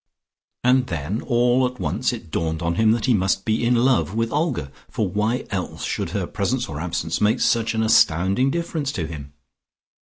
And 0.63 0.87
then 0.87 1.21
all 1.21 1.67
at 1.67 1.79
once 1.79 2.11
it 2.11 2.31
dawned 2.31 2.63
on 2.63 2.73
him 2.73 2.89
that 2.93 3.05
he 3.05 3.13
must 3.13 3.45
be 3.45 3.63
in 3.63 3.75
love 3.75 4.15
with 4.15 4.31
Olga, 4.31 4.71
for 4.89 5.07
why 5.07 5.45
else 5.51 5.83
should 5.85 6.09
her 6.09 6.25
presence 6.25 6.67
or 6.67 6.79
absence 6.79 7.21
make 7.21 7.39
such 7.39 7.75
an 7.75 7.83
astounding 7.83 8.49
difference 8.49 8.91
to 8.93 9.05
him? 9.05 9.33